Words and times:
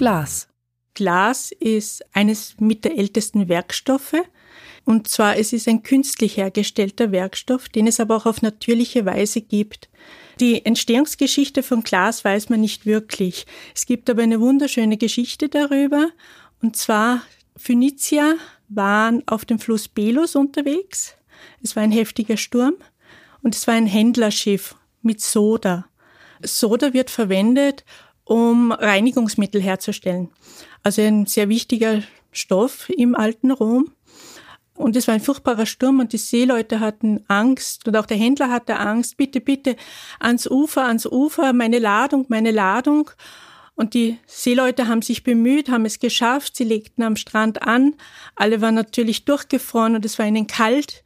Glas. 0.00 0.48
Glas 0.94 1.52
ist 1.52 2.02
eines 2.14 2.54
mit 2.58 2.86
der 2.86 2.96
ältesten 2.96 3.50
Werkstoffe. 3.50 4.14
Und 4.86 5.08
zwar, 5.08 5.36
es 5.36 5.52
ist 5.52 5.68
ein 5.68 5.82
künstlich 5.82 6.38
hergestellter 6.38 7.12
Werkstoff, 7.12 7.68
den 7.68 7.86
es 7.86 8.00
aber 8.00 8.16
auch 8.16 8.24
auf 8.24 8.40
natürliche 8.40 9.04
Weise 9.04 9.42
gibt. 9.42 9.90
Die 10.40 10.64
Entstehungsgeschichte 10.64 11.62
von 11.62 11.82
Glas 11.82 12.24
weiß 12.24 12.48
man 12.48 12.62
nicht 12.62 12.86
wirklich. 12.86 13.44
Es 13.74 13.84
gibt 13.84 14.08
aber 14.08 14.22
eine 14.22 14.40
wunderschöne 14.40 14.96
Geschichte 14.96 15.50
darüber. 15.50 16.08
Und 16.62 16.76
zwar, 16.76 17.20
Phönizier 17.58 18.38
waren 18.70 19.22
auf 19.28 19.44
dem 19.44 19.58
Fluss 19.58 19.86
Belus 19.86 20.34
unterwegs. 20.34 21.14
Es 21.62 21.76
war 21.76 21.82
ein 21.82 21.92
heftiger 21.92 22.38
Sturm 22.38 22.76
und 23.42 23.54
es 23.54 23.66
war 23.66 23.74
ein 23.74 23.86
Händlerschiff 23.86 24.76
mit 25.02 25.20
Soda. 25.20 25.90
Soda 26.42 26.94
wird 26.94 27.10
verwendet, 27.10 27.84
um 28.30 28.70
Reinigungsmittel 28.70 29.60
herzustellen. 29.60 30.28
Also 30.84 31.02
ein 31.02 31.26
sehr 31.26 31.48
wichtiger 31.48 32.00
Stoff 32.30 32.88
im 32.88 33.16
alten 33.16 33.50
Rom. 33.50 33.90
Und 34.74 34.94
es 34.94 35.08
war 35.08 35.14
ein 35.14 35.20
furchtbarer 35.20 35.66
Sturm 35.66 35.98
und 35.98 36.12
die 36.12 36.18
Seeleute 36.18 36.78
hatten 36.78 37.24
Angst 37.26 37.88
und 37.88 37.96
auch 37.96 38.06
der 38.06 38.16
Händler 38.16 38.48
hatte 38.48 38.78
Angst. 38.78 39.16
Bitte, 39.16 39.40
bitte 39.40 39.74
ans 40.20 40.46
Ufer, 40.46 40.84
ans 40.84 41.06
Ufer, 41.06 41.52
meine 41.52 41.80
Ladung, 41.80 42.26
meine 42.28 42.52
Ladung. 42.52 43.10
Und 43.74 43.94
die 43.94 44.16
Seeleute 44.26 44.86
haben 44.86 45.02
sich 45.02 45.24
bemüht, 45.24 45.68
haben 45.68 45.84
es 45.84 45.98
geschafft. 45.98 46.54
Sie 46.54 46.64
legten 46.64 47.02
am 47.02 47.16
Strand 47.16 47.62
an. 47.62 47.96
Alle 48.36 48.60
waren 48.60 48.76
natürlich 48.76 49.24
durchgefroren 49.24 49.96
und 49.96 50.04
es 50.04 50.20
war 50.20 50.26
ihnen 50.26 50.46
kalt. 50.46 51.02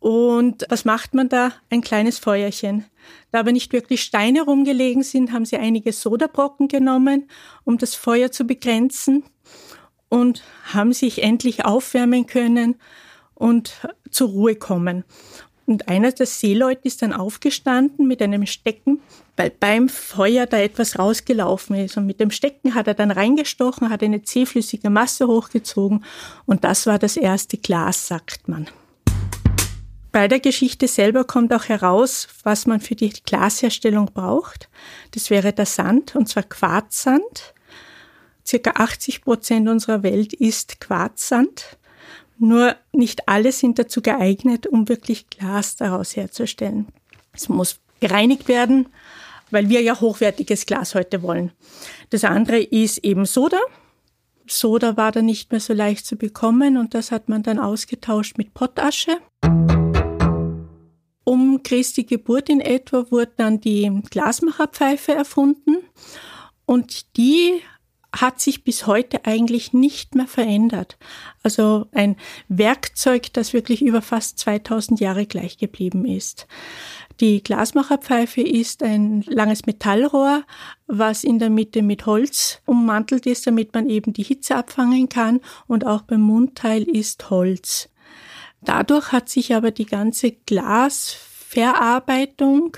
Und 0.00 0.64
was 0.68 0.84
macht 0.84 1.14
man 1.14 1.28
da? 1.28 1.52
Ein 1.70 1.80
kleines 1.80 2.18
Feuerchen. 2.18 2.84
Da 3.32 3.40
aber 3.40 3.52
nicht 3.52 3.72
wirklich 3.72 4.02
Steine 4.02 4.42
rumgelegen 4.42 5.02
sind, 5.02 5.32
haben 5.32 5.44
sie 5.44 5.56
einige 5.56 5.92
Sodabrocken 5.92 6.68
genommen, 6.68 7.28
um 7.64 7.78
das 7.78 7.94
Feuer 7.94 8.30
zu 8.30 8.44
begrenzen 8.44 9.24
und 10.08 10.42
haben 10.72 10.92
sich 10.92 11.22
endlich 11.22 11.64
aufwärmen 11.64 12.26
können 12.26 12.76
und 13.34 13.74
zur 14.10 14.28
Ruhe 14.28 14.54
kommen. 14.54 15.04
Und 15.66 15.88
einer 15.88 16.12
der 16.12 16.24
Seeleute 16.24 16.80
ist 16.84 17.02
dann 17.02 17.12
aufgestanden 17.12 18.06
mit 18.06 18.22
einem 18.22 18.46
Stecken, 18.46 19.02
weil 19.36 19.50
beim 19.50 19.90
Feuer 19.90 20.46
da 20.46 20.58
etwas 20.58 20.98
rausgelaufen 20.98 21.76
ist. 21.76 21.98
Und 21.98 22.06
mit 22.06 22.20
dem 22.20 22.30
Stecken 22.30 22.74
hat 22.74 22.86
er 22.86 22.94
dann 22.94 23.10
reingestochen, 23.10 23.90
hat 23.90 24.02
eine 24.02 24.22
zähflüssige 24.22 24.88
Masse 24.88 25.26
hochgezogen 25.26 26.04
und 26.46 26.64
das 26.64 26.86
war 26.86 26.98
das 26.98 27.18
erste 27.18 27.58
Glas, 27.58 28.06
sagt 28.08 28.48
man. 28.48 28.66
Bei 30.18 30.26
der 30.26 30.40
Geschichte 30.40 30.88
selber 30.88 31.22
kommt 31.22 31.54
auch 31.54 31.66
heraus, 31.66 32.26
was 32.42 32.66
man 32.66 32.80
für 32.80 32.96
die 32.96 33.10
Glasherstellung 33.10 34.06
braucht. 34.06 34.68
Das 35.12 35.30
wäre 35.30 35.52
der 35.52 35.64
Sand, 35.64 36.16
und 36.16 36.28
zwar 36.28 36.42
Quarzsand. 36.42 37.54
Circa 38.44 38.72
80 38.72 39.22
Prozent 39.22 39.68
unserer 39.68 40.02
Welt 40.02 40.32
ist 40.32 40.80
Quarzsand. 40.80 41.78
Nur 42.36 42.74
nicht 42.90 43.28
alle 43.28 43.52
sind 43.52 43.78
dazu 43.78 44.02
geeignet, 44.02 44.66
um 44.66 44.88
wirklich 44.88 45.30
Glas 45.30 45.76
daraus 45.76 46.16
herzustellen. 46.16 46.88
Es 47.32 47.48
muss 47.48 47.78
gereinigt 48.00 48.48
werden, 48.48 48.88
weil 49.52 49.68
wir 49.68 49.82
ja 49.82 50.00
hochwertiges 50.00 50.66
Glas 50.66 50.96
heute 50.96 51.22
wollen. 51.22 51.52
Das 52.10 52.24
andere 52.24 52.58
ist 52.58 52.98
eben 53.04 53.24
Soda. 53.24 53.60
Soda 54.48 54.96
war 54.96 55.12
dann 55.12 55.26
nicht 55.26 55.52
mehr 55.52 55.60
so 55.60 55.74
leicht 55.74 56.06
zu 56.06 56.16
bekommen 56.16 56.76
und 56.76 56.94
das 56.94 57.12
hat 57.12 57.28
man 57.28 57.44
dann 57.44 57.60
ausgetauscht 57.60 58.36
mit 58.36 58.52
Pottasche. 58.52 59.18
Um 61.28 61.62
Christi 61.62 62.04
Geburt 62.04 62.48
in 62.48 62.62
etwa 62.62 63.10
wurde 63.10 63.32
dann 63.36 63.60
die 63.60 64.00
Glasmacherpfeife 64.08 65.12
erfunden 65.12 65.76
und 66.64 67.18
die 67.18 67.60
hat 68.16 68.40
sich 68.40 68.64
bis 68.64 68.86
heute 68.86 69.26
eigentlich 69.26 69.74
nicht 69.74 70.14
mehr 70.14 70.26
verändert. 70.26 70.96
Also 71.42 71.84
ein 71.92 72.16
Werkzeug, 72.48 73.30
das 73.34 73.52
wirklich 73.52 73.82
über 73.82 74.00
fast 74.00 74.38
2000 74.38 75.00
Jahre 75.00 75.26
gleich 75.26 75.58
geblieben 75.58 76.06
ist. 76.06 76.46
Die 77.20 77.42
Glasmacherpfeife 77.42 78.40
ist 78.40 78.82
ein 78.82 79.20
langes 79.26 79.66
Metallrohr, 79.66 80.44
was 80.86 81.24
in 81.24 81.38
der 81.38 81.50
Mitte 81.50 81.82
mit 81.82 82.06
Holz 82.06 82.62
ummantelt 82.64 83.26
ist, 83.26 83.46
damit 83.46 83.74
man 83.74 83.90
eben 83.90 84.14
die 84.14 84.22
Hitze 84.22 84.56
abfangen 84.56 85.10
kann 85.10 85.40
und 85.66 85.86
auch 85.86 86.00
beim 86.00 86.22
Mundteil 86.22 86.84
ist 86.84 87.28
Holz. 87.28 87.90
Dadurch 88.60 89.12
hat 89.12 89.28
sich 89.28 89.54
aber 89.54 89.70
die 89.70 89.86
ganze 89.86 90.32
Glasverarbeitung 91.48 92.76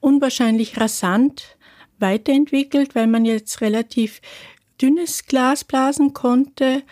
unwahrscheinlich 0.00 0.80
rasant 0.80 1.56
weiterentwickelt, 1.98 2.94
weil 2.94 3.06
man 3.06 3.24
jetzt 3.24 3.60
relativ 3.60 4.20
dünnes 4.80 5.26
Glas 5.26 5.64
blasen 5.64 6.14
konnte 6.14 6.82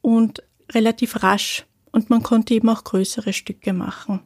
und 0.00 0.42
relativ 0.72 1.22
rasch. 1.22 1.66
Und 1.92 2.08
man 2.10 2.22
konnte 2.22 2.54
eben 2.54 2.68
auch 2.68 2.84
größere 2.84 3.32
Stücke 3.32 3.72
machen. 3.72 4.20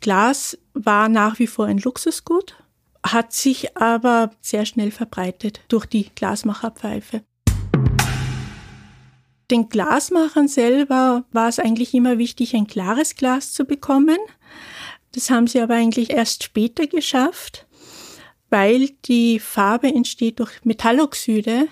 Glas 0.00 0.58
war 0.74 1.08
nach 1.08 1.38
wie 1.38 1.46
vor 1.46 1.66
ein 1.66 1.78
Luxusgut, 1.78 2.56
hat 3.04 3.32
sich 3.32 3.76
aber 3.76 4.30
sehr 4.40 4.66
schnell 4.66 4.90
verbreitet 4.90 5.60
durch 5.68 5.86
die 5.86 6.10
Glasmacherpfeife. 6.14 7.22
Den 9.50 9.68
Glasmachern 9.68 10.48
selber 10.48 11.24
war 11.30 11.48
es 11.48 11.58
eigentlich 11.58 11.94
immer 11.94 12.18
wichtig, 12.18 12.54
ein 12.56 12.66
klares 12.66 13.14
Glas 13.14 13.52
zu 13.52 13.66
bekommen. 13.66 14.18
Das 15.14 15.30
haben 15.30 15.46
sie 15.46 15.60
aber 15.60 15.74
eigentlich 15.74 16.10
erst 16.10 16.44
später 16.44 16.86
geschafft 16.86 17.66
weil 18.54 18.90
die 19.06 19.40
Farbe 19.40 19.88
entsteht 19.88 20.38
durch 20.38 20.64
Metalloxide. 20.64 21.66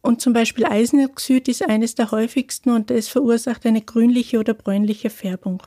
Und 0.00 0.20
zum 0.20 0.32
Beispiel 0.32 0.64
Eisenoxid 0.64 1.48
ist 1.48 1.68
eines 1.68 1.96
der 1.96 2.12
häufigsten 2.12 2.70
und 2.70 2.92
es 2.92 3.08
verursacht 3.08 3.66
eine 3.66 3.82
grünliche 3.82 4.38
oder 4.38 4.54
bräunliche 4.54 5.10
Färbung. 5.10 5.60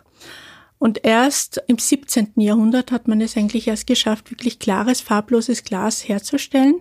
Und 0.80 1.04
erst 1.04 1.62
im 1.68 1.78
17. 1.78 2.32
Jahrhundert 2.38 2.94
hat 2.94 3.10
man 3.10 3.20
es 3.20 3.36
eigentlich 3.36 3.68
erst 3.68 3.88
geschafft, 3.88 4.32
wirklich 4.32 4.58
klares, 4.58 5.02
farbloses 5.02 5.66
Glas 5.66 6.08
herzustellen. 6.08 6.76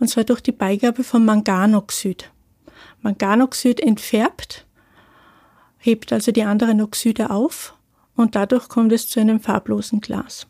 Und 0.00 0.08
zwar 0.08 0.24
durch 0.24 0.40
die 0.40 0.52
Beigabe 0.52 1.04
von 1.04 1.26
Manganoxid. 1.26 2.32
Manganoxid 3.02 3.80
entfärbt, 3.80 4.66
hebt 5.76 6.10
also 6.10 6.32
die 6.32 6.44
anderen 6.44 6.80
Oxide 6.80 7.28
auf 7.28 7.74
und 8.18 8.34
dadurch 8.34 8.68
kommt 8.68 8.92
es 8.92 9.08
zu 9.08 9.20
einem 9.20 9.40
farblosen 9.40 10.00
Glas. 10.00 10.46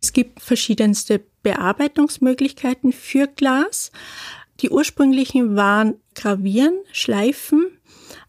Es 0.00 0.12
gibt 0.12 0.40
verschiedenste 0.40 1.24
Bearbeitungsmöglichkeiten 1.42 2.92
für 2.92 3.26
Glas. 3.26 3.90
Die 4.60 4.70
ursprünglichen 4.70 5.56
waren 5.56 5.94
Gravieren, 6.14 6.74
Schleifen, 6.92 7.66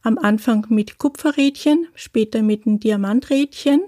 am 0.01 0.17
Anfang 0.17 0.65
mit 0.69 0.97
Kupferrädchen, 0.97 1.87
später 1.93 2.41
mit 2.41 2.65
einem 2.65 2.79
Diamanträdchen. 2.79 3.81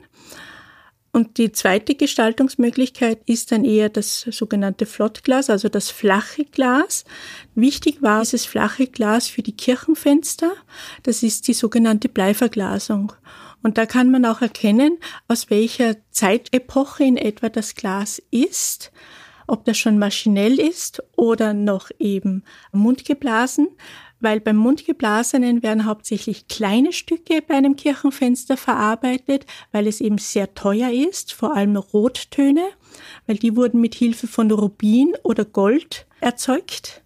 Und 1.14 1.38
die 1.38 1.52
zweite 1.52 1.96
Gestaltungsmöglichkeit 1.96 3.20
ist 3.26 3.52
dann 3.52 3.66
eher 3.66 3.90
das 3.90 4.22
sogenannte 4.22 4.86
Flottglas, 4.86 5.50
also 5.50 5.68
das 5.68 5.90
flache 5.90 6.46
Glas. 6.46 7.04
Wichtig 7.54 8.02
war 8.02 8.22
dieses 8.22 8.46
flache 8.46 8.88
Glas 8.88 9.28
für 9.28 9.42
die 9.42 9.56
Kirchenfenster. 9.56 10.52
Das 11.04 11.22
ist 11.22 11.50
die 11.50 11.54
sogenannte 11.54 12.08
Bleiverglasung. 12.08 13.12
Und 13.62 13.78
da 13.78 13.86
kann 13.86 14.10
man 14.10 14.26
auch 14.26 14.42
erkennen, 14.42 14.98
aus 15.28 15.50
welcher 15.50 15.98
Zeitepoche 16.12 17.04
in 17.04 17.18
etwa 17.18 17.50
das 17.50 17.76
Glas 17.76 18.22
ist, 18.32 18.92
ob 19.48 19.66
das 19.66 19.78
schon 19.78 20.00
maschinell 20.00 20.60
ist 20.60 21.04
oder 21.18 21.54
noch 21.54 21.92
eben 22.00 22.44
mundgeblasen, 22.72 23.68
weil 24.22 24.40
beim 24.40 24.56
Mundgeblasenen 24.56 25.64
werden 25.64 25.86
hauptsächlich 25.86 26.48
kleine 26.48 26.94
Stücke 26.94 27.42
bei 27.42 27.56
einem 27.56 27.76
Kirchenfenster 27.76 28.58
verarbeitet, 28.58 29.46
weil 29.72 29.88
es 29.88 30.02
eben 30.02 30.18
sehr 30.18 30.54
teuer 30.54 30.92
ist, 30.92 31.34
vor 31.34 31.56
allem 31.56 31.76
Rottöne, 31.76 32.64
weil 33.28 33.38
die 33.38 33.56
wurden 33.56 33.82
mit 33.82 33.96
Hilfe 33.96 34.28
von 34.28 34.52
Rubin 34.52 35.14
oder 35.24 35.46
Gold 35.46 36.06
erzeugt. 36.20 37.02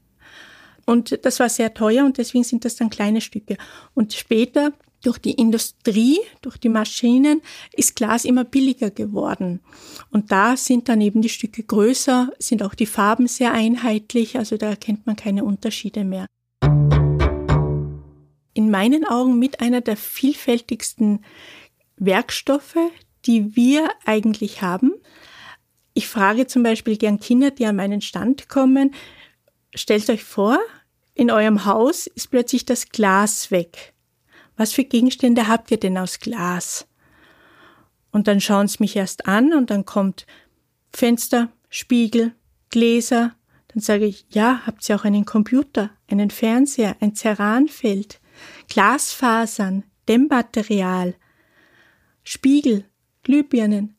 Und 0.86 1.26
das 1.26 1.40
war 1.40 1.50
sehr 1.50 1.74
teuer 1.74 2.06
und 2.06 2.18
deswegen 2.18 2.44
sind 2.44 2.64
das 2.64 2.76
dann 2.76 2.90
kleine 2.90 3.22
Stücke. 3.22 3.58
Und 3.96 4.14
später 4.14 4.72
durch 5.06 5.18
die 5.20 5.34
Industrie, 5.34 6.20
durch 6.42 6.58
die 6.58 6.70
Maschinen 6.70 7.42
ist 7.74 7.96
Glas 7.96 8.26
immer 8.26 8.44
billiger 8.44 8.90
geworden. 8.90 9.62
Und 10.10 10.32
da 10.32 10.58
sind 10.58 10.90
dann 10.90 11.02
eben 11.02 11.22
die 11.22 11.30
Stücke 11.30 11.64
größer, 11.64 12.32
sind 12.40 12.64
auch 12.64 12.74
die 12.74 12.86
Farben 12.86 13.28
sehr 13.28 13.54
einheitlich, 13.54 14.38
also 14.38 14.58
da 14.58 14.70
erkennt 14.70 15.06
man 15.06 15.16
keine 15.16 15.44
Unterschiede 15.44 16.04
mehr. 16.04 16.26
In 18.56 18.72
meinen 18.72 19.06
Augen 19.06 19.38
mit 19.38 19.62
einer 19.62 19.82
der 19.82 19.98
vielfältigsten 19.98 21.24
Werkstoffe, 21.98 22.78
die 23.28 23.56
wir 23.56 23.90
eigentlich 24.06 24.64
haben. 24.64 24.94
Ich 25.94 26.08
frage 26.08 26.48
zum 26.48 26.64
Beispiel 26.64 26.98
gern 26.98 27.20
Kinder, 27.20 27.52
die 27.52 27.68
an 27.68 27.76
meinen 27.76 28.02
Stand 28.02 28.50
kommen, 28.50 28.96
stellt 29.76 30.10
euch 30.10 30.24
vor, 30.24 30.58
in 31.14 31.30
eurem 31.30 31.66
Haus 31.66 32.08
ist 32.08 32.32
plötzlich 32.32 32.66
das 32.66 32.90
Glas 32.90 33.52
weg 33.52 33.94
was 34.58 34.74
für 34.74 34.84
Gegenstände 34.84 35.48
habt 35.48 35.72
ihr 35.72 35.80
denn 35.80 35.98
aus 35.98 36.20
Glas? 36.20 36.88
Und 38.12 38.28
dann 38.28 38.40
schauen 38.40 38.68
sie 38.68 38.78
mich 38.80 38.96
erst 38.96 39.28
an 39.28 39.54
und 39.54 39.70
dann 39.70 39.86
kommt 39.86 40.26
Fenster, 40.94 41.52
Spiegel, 41.70 42.34
Gläser, 42.70 43.36
Dann 43.70 43.82
sage 43.82 44.06
ich, 44.06 44.26
ja, 44.30 44.62
habt 44.66 44.88
ihr 44.88 44.96
auch 44.96 45.04
einen 45.04 45.26
Computer, 45.26 45.90
einen 46.10 46.30
Fernseher, 46.30 46.96
ein 47.02 47.14
Ceranfeld, 47.14 48.22
Glasfasern, 48.68 49.84
Dämmmaterial, 50.08 51.16
Spiegel, 52.24 52.86
Glühbirnen. 53.24 53.96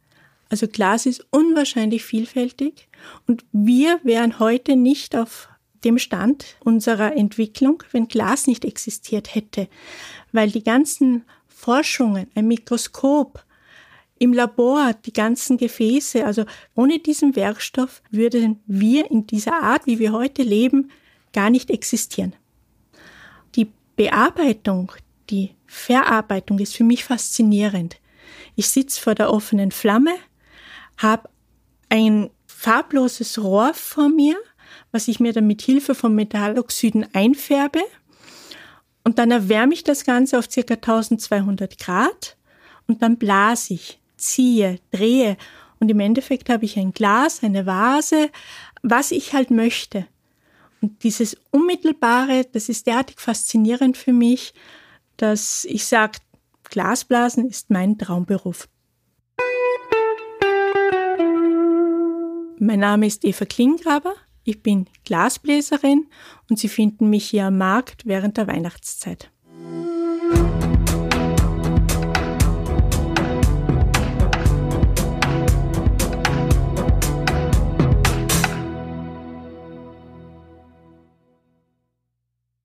Also 0.48 0.68
Glas 0.68 1.06
ist 1.06 1.26
unwahrscheinlich 1.30 2.04
vielfältig 2.04 2.88
und 3.26 3.44
wir 3.52 4.00
wären 4.04 4.38
heute 4.38 4.76
nicht 4.76 5.16
auf 5.16 5.48
dem 5.84 5.98
Stand 5.98 6.56
unserer 6.60 7.16
Entwicklung, 7.16 7.82
wenn 7.92 8.08
Glas 8.08 8.46
nicht 8.46 8.64
existiert 8.64 9.34
hätte, 9.34 9.68
weil 10.32 10.50
die 10.50 10.62
ganzen 10.62 11.24
Forschungen, 11.46 12.28
ein 12.34 12.48
Mikroskop, 12.48 13.44
im 14.18 14.32
Labor 14.32 14.94
die 15.04 15.12
ganzen 15.12 15.58
Gefäße, 15.58 16.24
also 16.24 16.44
ohne 16.74 16.98
diesen 16.98 17.36
Werkstoff 17.36 18.02
würden 18.10 18.60
wir 18.66 19.10
in 19.10 19.26
dieser 19.26 19.62
Art, 19.62 19.86
wie 19.86 19.98
wir 19.98 20.12
heute 20.12 20.42
leben, 20.42 20.90
gar 21.32 21.50
nicht 21.50 21.70
existieren. 21.70 22.34
Bearbeitung, 23.96 24.92
die 25.30 25.54
Verarbeitung 25.66 26.58
ist 26.58 26.76
für 26.76 26.84
mich 26.84 27.04
faszinierend. 27.04 27.96
Ich 28.54 28.68
sitze 28.68 29.00
vor 29.00 29.14
der 29.14 29.32
offenen 29.32 29.72
Flamme, 29.72 30.14
habe 30.98 31.28
ein 31.88 32.30
farbloses 32.46 33.42
Rohr 33.42 33.74
vor 33.74 34.08
mir, 34.08 34.36
was 34.92 35.08
ich 35.08 35.20
mir 35.20 35.32
dann 35.32 35.46
mit 35.46 35.62
Hilfe 35.62 35.94
von 35.94 36.14
Metalloxiden 36.14 37.06
einfärbe. 37.14 37.80
Und 39.04 39.18
dann 39.18 39.30
erwärme 39.30 39.74
ich 39.74 39.84
das 39.84 40.04
Ganze 40.04 40.38
auf 40.38 40.48
ca. 40.48 40.74
1200 40.74 41.78
Grad 41.78 42.36
und 42.86 43.02
dann 43.02 43.18
blase 43.18 43.74
ich, 43.74 44.00
ziehe, 44.16 44.80
drehe. 44.90 45.36
Und 45.78 45.90
im 45.90 46.00
Endeffekt 46.00 46.48
habe 46.48 46.64
ich 46.64 46.78
ein 46.78 46.92
Glas, 46.92 47.42
eine 47.44 47.66
Vase, 47.66 48.30
was 48.82 49.10
ich 49.10 49.32
halt 49.32 49.50
möchte. 49.50 50.06
Und 50.86 51.02
dieses 51.02 51.36
Unmittelbare, 51.50 52.44
das 52.52 52.68
ist 52.68 52.86
derartig 52.86 53.18
faszinierend 53.18 53.96
für 53.96 54.12
mich, 54.12 54.54
dass 55.16 55.64
ich 55.64 55.84
sage, 55.84 56.20
Glasblasen 56.62 57.48
ist 57.48 57.70
mein 57.70 57.98
Traumberuf. 57.98 58.68
Mein 62.60 62.78
Name 62.78 63.08
ist 63.08 63.24
Eva 63.24 63.46
Klingraber. 63.46 64.14
Ich 64.44 64.62
bin 64.62 64.86
Glasbläserin 65.04 66.06
und 66.48 66.60
Sie 66.60 66.68
finden 66.68 67.10
mich 67.10 67.30
hier 67.30 67.46
am 67.46 67.58
Markt 67.58 68.06
während 68.06 68.36
der 68.36 68.46
Weihnachtszeit. 68.46 69.32